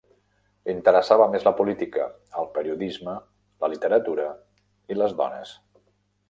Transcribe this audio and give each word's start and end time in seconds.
L'interessava 0.69 1.27
més 1.33 1.43
la 1.47 1.53
política, 1.59 2.07
el 2.43 2.49
periodisme, 2.55 3.15
la 3.65 3.71
literatura 3.75 4.27
i 4.95 4.99
les 4.99 5.15
dones. 5.23 5.55